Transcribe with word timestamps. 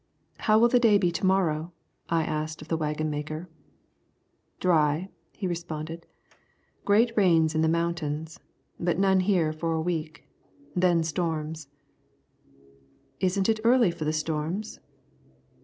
"How 0.39 0.57
will 0.57 0.67
the 0.67 0.79
day 0.79 0.97
be 0.97 1.11
to 1.11 1.25
morrow?" 1.27 1.73
I 2.09 2.23
asked 2.23 2.63
of 2.63 2.69
the 2.69 2.75
waggon 2.75 3.11
maker. 3.11 3.47
"Dry," 4.59 5.09
he 5.37 5.45
responded; 5.45 6.07
"great 6.83 7.15
rains 7.15 7.53
in 7.53 7.61
the 7.61 7.69
mountains, 7.69 8.39
but 8.79 8.97
none 8.97 9.19
here 9.19 9.53
for 9.53 9.73
a 9.73 9.79
week; 9.81 10.27
then 10.75 11.03
storms." 11.03 11.67
"Isn't 13.19 13.47
it 13.47 13.59
early 13.63 13.91
for 13.91 14.05
the 14.05 14.11
storms?" 14.11 14.79